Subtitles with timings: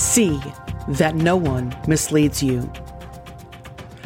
[0.00, 0.40] See
[0.88, 2.72] that no one misleads you.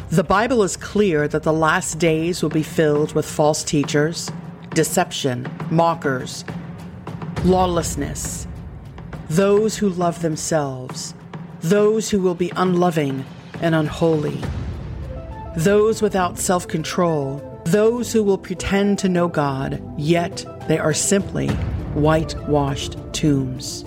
[0.09, 4.29] The Bible is clear that the last days will be filled with false teachers,
[4.71, 6.43] deception, mockers,
[7.45, 8.45] lawlessness,
[9.29, 11.15] those who love themselves,
[11.61, 13.23] those who will be unloving
[13.61, 14.43] and unholy,
[15.55, 21.47] those without self control, those who will pretend to know God, yet they are simply
[21.95, 23.85] whitewashed tombs.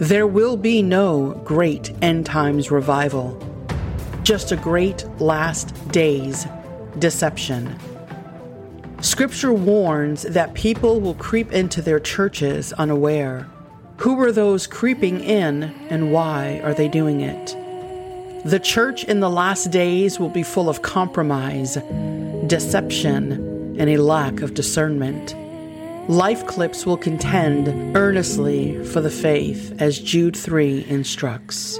[0.00, 3.38] There will be no great end times revival,
[4.22, 6.46] just a great last days
[6.98, 7.78] deception.
[9.02, 13.46] Scripture warns that people will creep into their churches unaware.
[13.98, 17.54] Who are those creeping in and why are they doing it?
[18.46, 21.74] The church in the last days will be full of compromise,
[22.46, 25.34] deception, and a lack of discernment.
[26.08, 31.78] Life Clips will contend earnestly for the faith as Jude 3 instructs.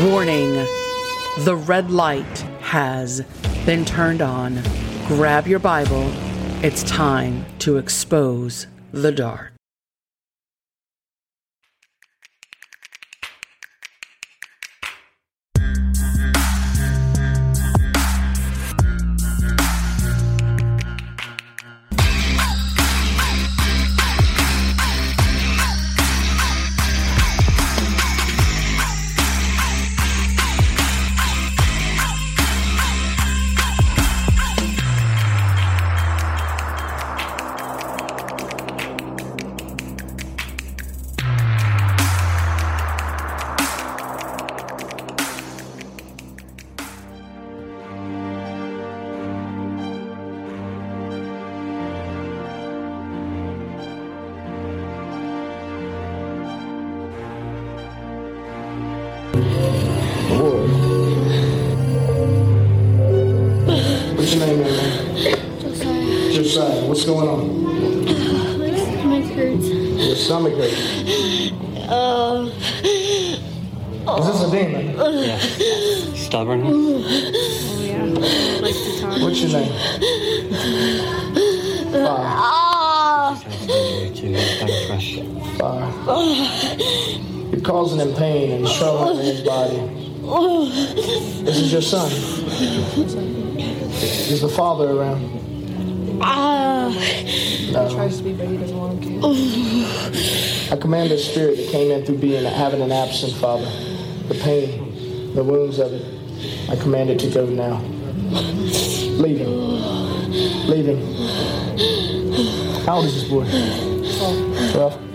[0.00, 0.54] Warning
[1.44, 3.20] The red light has
[3.64, 4.60] been turned on.
[5.06, 6.10] Grab your Bible.
[6.64, 9.55] It's time to expose the dark.
[64.26, 65.60] What's your name, man?
[65.60, 66.32] Josiah.
[66.32, 66.84] Josiah.
[66.86, 67.62] What's going on?
[68.58, 69.68] My stomach hurts.
[69.68, 71.52] Your stomach hurts.
[71.88, 72.50] Uh,
[74.18, 74.96] Is this a demon?
[74.98, 75.38] Yeah.
[76.16, 76.62] Stubborn.
[76.64, 76.98] Oh,
[77.78, 78.02] yeah.
[78.02, 78.74] Like
[79.22, 79.72] what's your name?
[81.92, 83.36] Fire.
[84.12, 85.20] Too kind of fresh.
[85.56, 85.90] Fire.
[87.52, 89.78] You're causing him pain and trouble in his body.
[91.46, 92.10] This is your son.
[94.28, 96.18] Is the father around?
[96.20, 96.88] ah.
[97.72, 97.88] No.
[97.94, 100.72] tries to be, but he doesn't want him to.
[100.72, 103.70] I command the spirit that came in through being having an absent father.
[104.28, 106.04] The pain, the wounds of it.
[106.68, 107.80] I command it to go now.
[109.22, 109.52] Leave him.
[110.66, 111.00] Leave him.
[112.84, 113.44] How old is this boy?
[114.72, 114.94] Twelve.
[114.94, 115.05] Uh,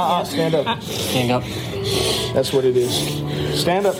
[0.00, 0.82] uh, uh, stand up.
[0.82, 1.42] Stand up.
[2.34, 3.60] That's what it is.
[3.60, 3.96] Stand up.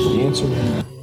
[0.00, 0.56] Answer me.
[0.56, 0.95] Right.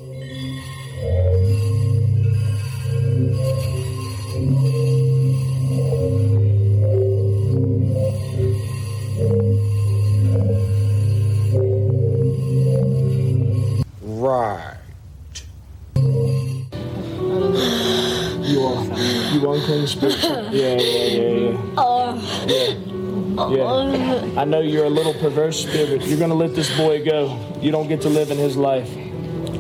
[24.36, 26.02] I know you're a little perverse spirit.
[26.06, 27.40] You're going to let this boy go.
[27.62, 28.90] You don't get to live in his life.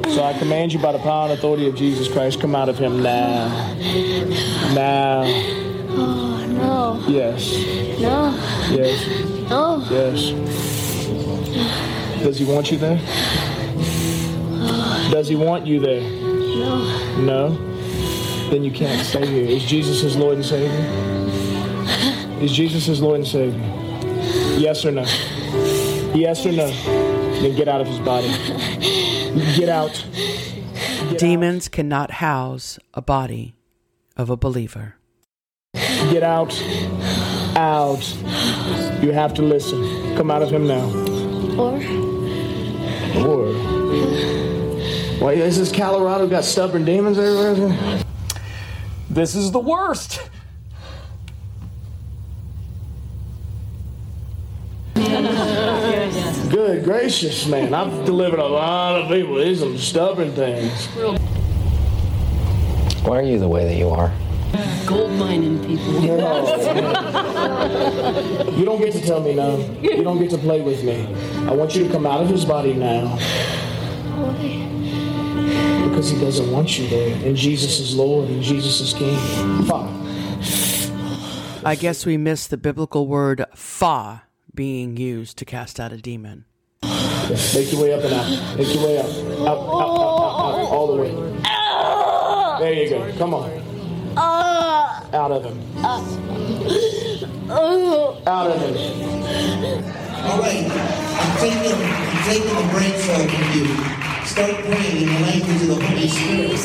[0.07, 2.79] So I command you by the power and authority of Jesus Christ, come out of
[2.79, 3.75] him now.
[4.73, 5.23] Now.
[5.25, 7.03] Oh, no.
[7.07, 7.51] Yes.
[7.99, 8.33] No.
[8.71, 9.07] Yes.
[9.49, 9.85] No.
[9.91, 10.31] Yes.
[12.23, 12.97] Does he want you there?
[15.11, 16.01] Does he want you there?
[16.01, 17.19] No.
[17.19, 17.49] No?
[18.49, 19.45] Then you can't stay here.
[19.45, 20.69] Is Jesus his Lord and Savior?
[22.41, 23.82] Is Jesus his Lord and Savior?
[24.57, 25.01] Yes or no?
[26.13, 26.67] Yes or no?
[26.67, 28.27] Then get out of his body.
[29.55, 30.05] Get out.
[31.09, 33.55] Get Demons cannot house a body
[34.15, 34.95] of a believer.
[35.73, 36.53] Get out.
[37.55, 38.07] Out.
[39.01, 40.15] You have to listen.
[40.15, 40.85] Come out of him now.
[41.57, 41.81] Or,
[43.25, 43.53] Or.
[45.19, 48.03] Why is this Colorado got stubborn demons everywhere?
[49.09, 50.29] This is the worst.
[56.53, 57.73] Good gracious, man.
[57.73, 59.37] I've delivered a lot of people.
[59.37, 60.85] These are some stubborn things.
[63.03, 64.13] Why are you the way that you are?
[64.85, 65.93] Gold mining people.
[68.53, 69.57] You don't get to tell me no.
[69.81, 71.07] You don't get to play with me.
[71.47, 73.07] I want you to come out of his body now.
[74.15, 75.89] why?
[75.89, 77.15] Because he doesn't want you there.
[77.25, 79.17] And Jesus is Lord and Jesus is King.
[79.65, 79.89] Fa.
[81.65, 84.21] I guess we missed the biblical word fa
[84.55, 86.45] being used to cast out a demon.
[86.83, 88.57] Yeah, make your way up and out.
[88.57, 89.05] Make your way up.
[89.05, 89.13] Out,
[89.47, 90.71] out, out, out, out.
[90.71, 91.11] All the way.
[92.59, 93.11] There you go.
[93.17, 93.49] Come on.
[94.17, 95.57] Out of him.
[98.27, 98.75] Out of him.
[100.23, 103.19] All right, I'm taking, I'm taking a break for
[103.57, 103.65] you.
[104.25, 106.61] Start praying in the language of the Holy Spirit.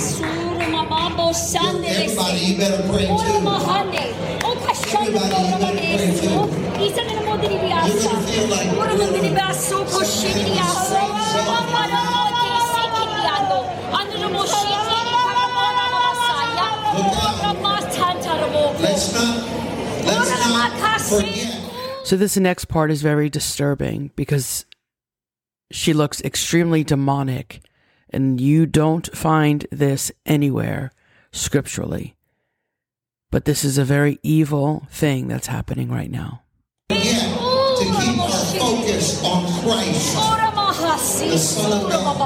[1.84, 3.14] Everybody, you better pray too.
[4.94, 7.27] Everybody, you better pray too.
[18.80, 19.46] Let's not,
[20.04, 22.06] let's not forget.
[22.06, 24.64] So, this next part is very disturbing because
[25.70, 27.60] she looks extremely demonic,
[28.10, 30.90] and you don't find this anywhere
[31.32, 32.16] scripturally.
[33.30, 36.42] But this is a very evil thing that's happening right now.
[39.08, 40.14] Focus on Christ.
[41.30, 42.16] The Son of God.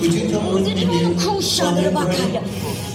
[0.00, 1.14] Would you come with me here?
[1.90, 2.40] While we?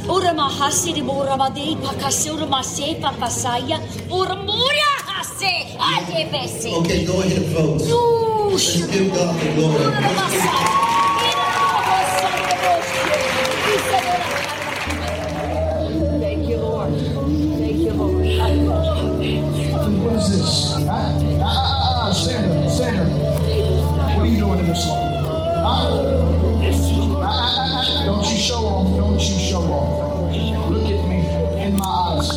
[0.08, 3.80] Ora mahasi di bora badei pakase ora mase pakasaya
[4.10, 6.70] ora muria hase aye bese.
[6.74, 7.90] Okay, go ahead, folks.
[7.90, 10.85] Let's give God the glory.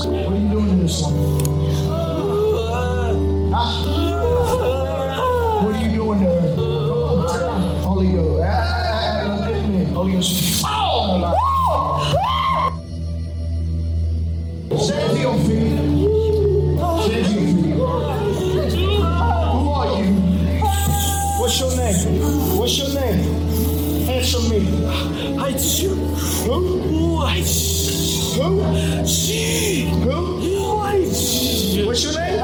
[0.06, 1.14] What are you doing in this one?
[5.64, 6.54] What are you doing there?
[7.82, 8.44] Holy Ghost.
[9.94, 10.57] Holy Ghost.
[31.98, 32.37] What's your?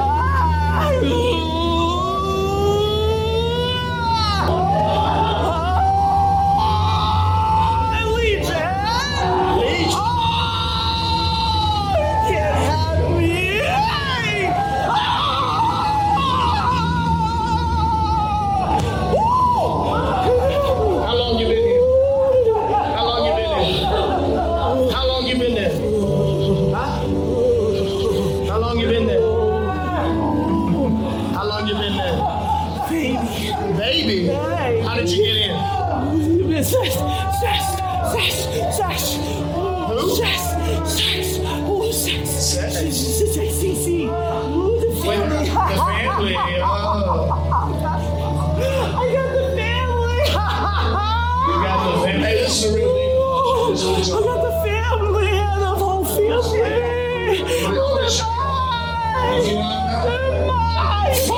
[31.45, 32.17] How long you been there?
[32.89, 33.17] Baby.
[33.77, 34.25] Baby?
[34.81, 35.51] How did you get in?
[35.55, 36.63] Who?
[36.63, 36.95] Sex.
[37.39, 37.63] sex.
[39.53, 40.17] Oh,
[41.93, 42.29] sex.
[42.31, 42.73] Sex.
[45.05, 45.45] Wait, the
[45.85, 46.33] family.
[46.33, 46.41] Oh.
[51.45, 52.25] You got the family.
[52.25, 53.69] Hey, this is a real deal.
[53.69, 54.09] This is a real deal.
[59.45, 60.44] You want that?
[60.75, 61.29] Time's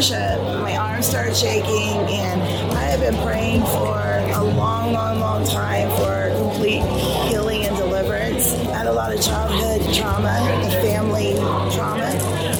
[0.00, 2.40] worship, my arms started shaking, and
[2.72, 6.80] I have been praying for a long, long, long time for complete
[7.28, 8.54] healing and deliverance.
[8.54, 11.34] I had a lot of childhood trauma, and family
[11.76, 12.06] trauma,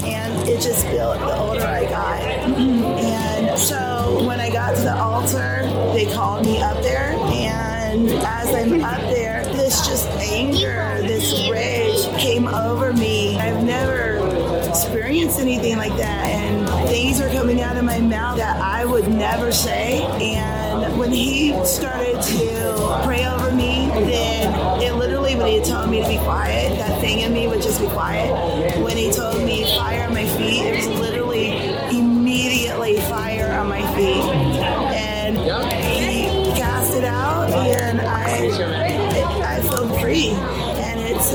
[0.04, 2.20] and it just built the older I got.
[2.20, 5.62] And so when I got to the altar,
[5.94, 10.09] they called me up there, and as I'm up there, this just
[19.20, 20.02] never say.
[20.20, 26.02] And when he started to pray over me, then it literally, when he told me
[26.02, 28.32] to be quiet, that thing in me would just be quiet.
[28.82, 31.50] When he told me fire on my feet, it was literally
[31.90, 34.24] immediately fire on my feet.
[34.96, 38.46] And he cast it out, and I,
[39.56, 40.30] I feel free.
[40.30, 41.30] And it's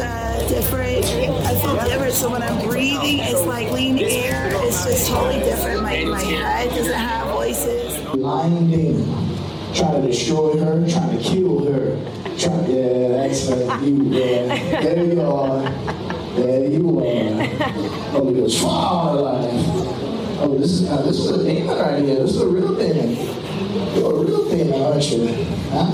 [0.49, 1.05] different.
[1.45, 2.13] I feel different.
[2.13, 4.49] So when I'm breathing, it's like lean air.
[4.65, 5.83] It's just totally different.
[5.83, 7.34] My, my head doesn't have.
[8.15, 9.05] Lying demon,
[9.73, 11.97] trying to destroy her, trying to kill her.
[12.37, 14.03] Try, yeah, that's uh, you.
[14.05, 14.55] Yeah.
[14.81, 15.69] There you are.
[16.35, 17.03] There you are.
[18.13, 19.51] Oh, it goes far alive.
[20.39, 22.15] Oh, this is uh, this is a demon right here.
[22.15, 23.15] This is a real demon.
[23.95, 25.27] You're a real demon, aren't you?
[25.71, 25.85] Huh?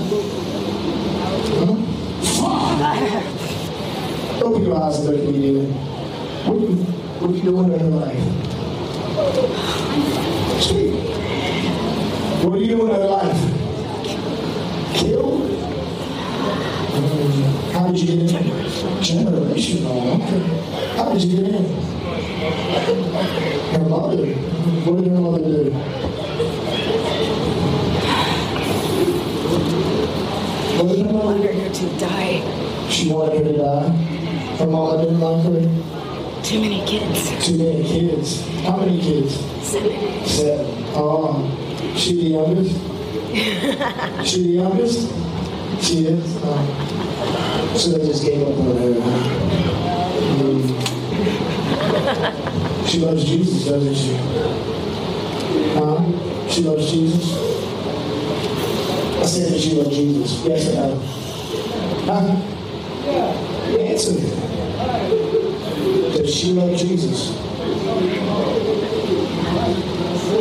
[1.58, 1.76] Huh?
[2.38, 2.70] Far.
[4.44, 5.66] Open your eyes and look at me, demon.
[6.46, 6.76] What are you,
[7.18, 8.22] what are you doing in your life?
[10.62, 10.92] Speak.
[12.72, 13.40] What are you in your life?
[14.94, 15.42] Killed?
[16.94, 18.46] Um, how did you get in?
[19.02, 20.14] Generational.
[20.14, 20.96] Okay.
[20.96, 21.64] How did you get in?
[23.72, 24.26] Her mother.
[24.86, 25.70] What did her mother do?
[30.78, 31.48] What did her mother do?
[31.58, 32.88] her to die.
[32.88, 33.88] She wanted her to die.
[34.56, 36.42] Her mama didn't like her.
[36.42, 37.46] Too many kids.
[37.46, 38.48] Too many kids.
[38.62, 39.38] How many kids?
[39.62, 40.26] Seven.
[40.26, 40.66] Seven.
[40.94, 41.61] Oh,
[41.96, 42.74] she the youngest?
[44.24, 45.08] she the youngest?
[45.82, 46.38] She is?
[46.42, 47.74] Oh.
[47.76, 49.18] So they just gave up on her, huh?
[50.38, 50.62] Mm.
[52.88, 54.16] She loves Jesus, doesn't she?
[55.74, 56.04] Huh?
[56.48, 57.24] She loves Jesus?
[59.18, 60.44] I said that she loves Jesus.
[60.44, 60.96] Yes or no?
[62.06, 62.36] Huh?
[63.06, 63.32] Yeah.
[63.80, 64.24] Answer me.
[66.16, 67.30] Does she love Jesus?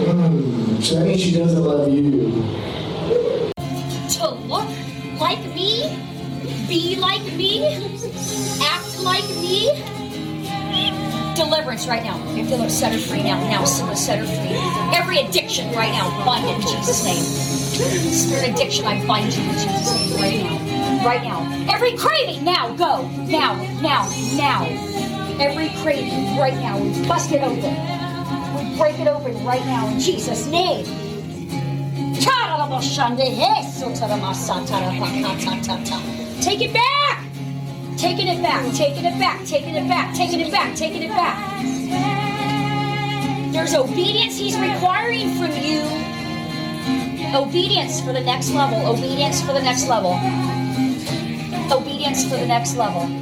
[0.01, 0.50] Mm,
[0.83, 2.31] so that means she doesn't love you.
[4.09, 4.67] to look
[5.19, 5.97] like me,
[6.67, 7.65] be like me,
[8.61, 9.69] act like me.
[11.35, 12.17] Deliverance right now.
[12.33, 13.39] I feel it set her free now.
[13.49, 14.97] Now, set her free.
[14.97, 17.23] Every addiction right now, bind it in Jesus' name.
[18.11, 21.05] Spirit addiction, I bind you in Jesus' name right now.
[21.05, 21.73] Right now.
[21.73, 23.07] Every craving, now, go.
[23.27, 24.65] Now, now, now.
[25.39, 28.00] Every craving right now, we bust it open.
[28.81, 30.83] Break it open right now in Jesus' name.
[36.41, 37.23] Take it back!
[37.95, 41.61] Taking it back, taking it back, taking it back, taking it back, taking it back.
[43.53, 45.83] There's obedience he's requiring from you.
[47.37, 48.83] Obedience for the next level.
[48.87, 50.13] Obedience for the next level.
[51.71, 53.20] Obedience for the next level.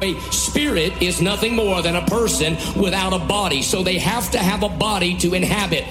[0.00, 4.38] A spirit is nothing more than a person without a body, so they have to
[4.38, 5.84] have a body to inhabit.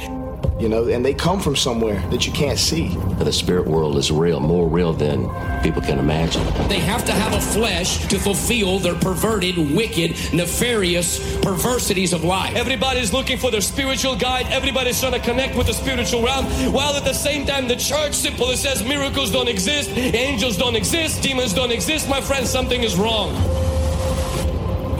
[0.59, 2.87] You know, and they come from somewhere that you can't see.
[3.19, 5.29] The spirit world is real, more real than
[5.61, 6.43] people can imagine.
[6.67, 12.55] They have to have a flesh to fulfill their perverted, wicked, nefarious perversities of life.
[12.55, 14.47] Everybody's looking for their spiritual guide.
[14.47, 18.13] Everybody's trying to connect with the spiritual realm, while at the same time, the church
[18.13, 22.09] simply says miracles don't exist, angels don't exist, demons don't exist.
[22.09, 23.35] My friend, something is wrong.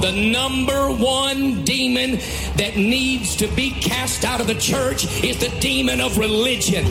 [0.02, 2.20] The number one demon
[2.56, 6.86] that needs to be cast out of the church is the demon of religion.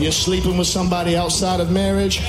[0.00, 2.22] You're sleeping with somebody outside of marriage.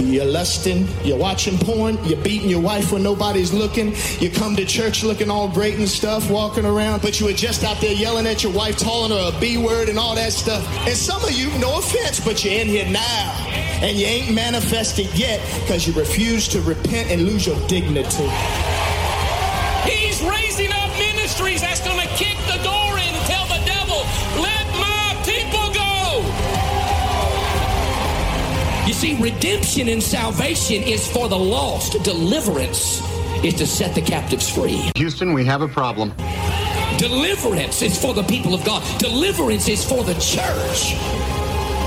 [0.00, 3.94] You're lusting, you're watching porn, you're beating your wife when nobody's looking.
[4.20, 7.62] You come to church looking all great and stuff, walking around, but you were just
[7.62, 10.66] out there yelling at your wife, calling her a B word and all that stuff.
[10.86, 13.67] And some of you, no offense, but you're in here now.
[13.80, 18.28] And you ain't manifested yet because you refuse to repent and lose your dignity.
[19.88, 23.98] He's raising up ministries that's going to kick the door in and tell the devil,
[24.42, 26.26] let my people go.
[28.88, 32.02] You see, redemption and salvation is for the lost.
[32.02, 33.00] Deliverance
[33.44, 34.90] is to set the captives free.
[34.96, 36.12] Houston, we have a problem.
[36.98, 38.82] Deliverance is for the people of God.
[38.98, 41.37] Deliverance is for the church.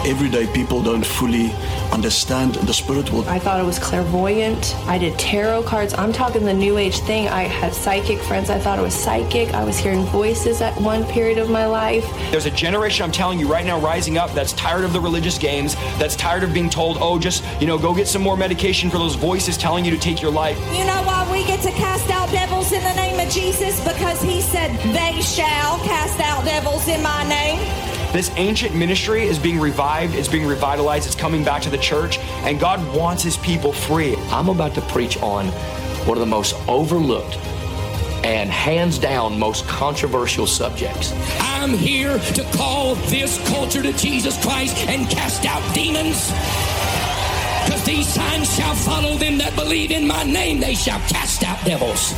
[0.04, 1.52] Everyday people don't fully
[1.92, 3.28] understand the spirit world.
[3.28, 4.76] I thought it was clairvoyant.
[4.88, 5.94] I did tarot cards.
[5.94, 7.28] I'm talking the new age thing.
[7.28, 8.50] I had psychic friends.
[8.50, 9.54] I thought it was psychic.
[9.54, 12.04] I was hearing voices at one period of my life.
[12.32, 15.38] There's a generation, I'm telling you right now, rising up that's tired of the religious
[15.38, 18.90] games, that's tired of being told, oh, just, you know, go get some more medication
[18.90, 20.58] for those voices telling you to take your life.
[20.76, 23.80] You know why we get to cast out devils in the name of Jesus?
[23.88, 27.60] Because he said, they shall cast out devils in my name.
[28.12, 32.20] This ancient ministry is being revived, it's being revitalized, it's coming back to the church,
[32.44, 34.18] and God wants his people free.
[34.32, 35.48] I'm about to preach on
[36.06, 37.38] one of the most overlooked
[38.26, 41.14] and hands down most controversial subjects.
[41.40, 46.32] I'm here to call this culture to Jesus Christ and cast out demons.
[47.64, 51.64] Because these signs shall follow them that believe in my name, they shall cast out
[51.64, 52.14] devils.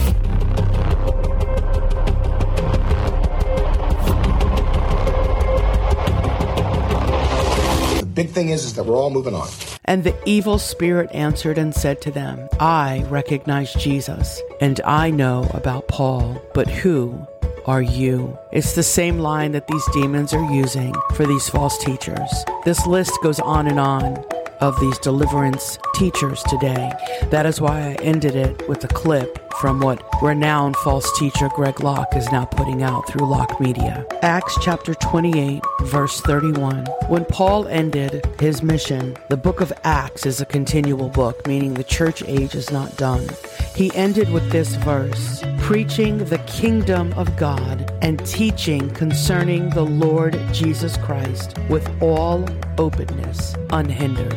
[8.13, 9.47] Big thing is, is that we're all moving on.
[9.85, 15.49] And the evil spirit answered and said to them, I recognize Jesus, and I know
[15.53, 17.27] about Paul, but who
[17.65, 18.37] are you?
[18.51, 22.29] It's the same line that these demons are using for these false teachers.
[22.65, 24.23] This list goes on and on
[24.63, 26.89] of these deliverance teachers today.
[27.31, 31.81] That is why I ended it with a clip from what renowned false teacher Greg
[31.81, 34.05] Locke is now putting out through Locke Media.
[34.21, 36.85] Acts chapter 28, verse 31.
[37.09, 41.83] When Paul ended his mission, the book of Acts is a continual book, meaning the
[41.83, 43.27] church age is not done.
[43.75, 50.37] He ended with this verse preaching the kingdom of God and teaching concerning the Lord
[50.51, 52.45] Jesus Christ with all
[52.77, 54.35] openness, unhindered.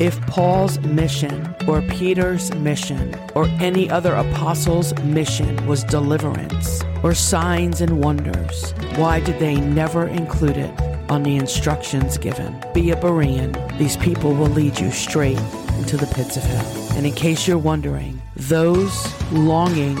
[0.00, 7.80] If Paul's mission or Peter's mission or any other apostle's mission was deliverance or signs
[7.80, 10.80] and wonders, why did they never include it
[11.10, 12.56] on the instructions given?
[12.72, 13.76] Be a Berean.
[13.78, 15.40] These people will lead you straight
[15.76, 16.88] into the pits of hell.
[16.96, 19.96] And in case you're wondering, those longing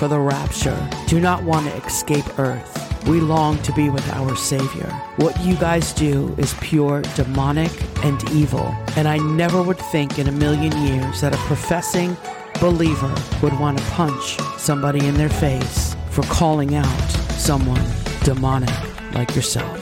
[0.00, 3.06] for the rapture do not want to escape earth.
[3.06, 4.88] We long to be with our Savior.
[5.16, 7.70] What you guys do is pure demonic
[8.02, 8.74] and evil.
[8.96, 12.16] And I never would think in a million years that a professing
[12.62, 17.84] believer would want to punch somebody in their face for calling out someone
[18.24, 18.74] demonic
[19.12, 19.79] like yourself.